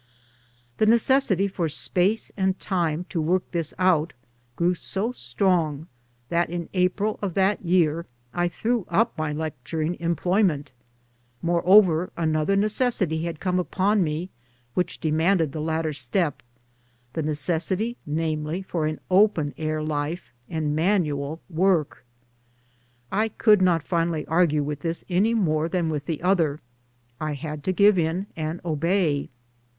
The 0.79 0.87
necessity 0.87 1.47
for 1.47 1.69
space 1.69 2.31
and 2.35 2.57
time 2.59 3.05
to 3.09 3.21
work 3.21 3.43
this 3.51 3.71
out 3.77 4.13
grew 4.55 4.73
so 4.73 5.11
strong 5.11 5.85
that 6.29 6.49
in 6.49 6.69
April 6.73 7.19
of 7.21 7.35
that 7.35 7.63
year 7.63 8.07
I 8.33 8.47
threw 8.47 8.87
up 8.89 9.15
my 9.15 9.31
lecturing 9.31 9.93
employment. 9.99 10.71
Moreover 11.43 12.11
another 12.17 12.55
necessity 12.55 13.25
had 13.25 13.39
come 13.39 13.59
upon 13.59 14.03
me 14.03 14.31
which 14.73 14.99
demanded 14.99 15.51
the 15.51 15.61
latter 15.61 15.93
step— 15.93 16.41
the 17.13 17.21
necessity 17.21 17.95
namely 18.03 18.63
for 18.63 18.87
an 18.87 18.99
open 19.11 19.53
air 19.55 19.83
life 19.83 20.33
and 20.49 20.75
manual 20.75 21.41
work. 21.47 22.03
I 23.11 23.27
could 23.27 23.61
not 23.61 23.83
finally 23.83 24.25
argue 24.25 24.63
with 24.63 24.79
this 24.79 25.05
any 25.09 25.35
more 25.35 25.69
than 25.69 25.89
with 25.89 26.07
the 26.07 26.23
other, 26.23 26.59
I 27.19 27.33
had 27.35 27.63
to 27.65 27.71
give 27.71 27.99
in 27.99 28.25
and 28.35 28.59
obey. 28.65 29.29